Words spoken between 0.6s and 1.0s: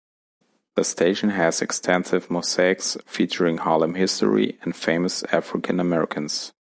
The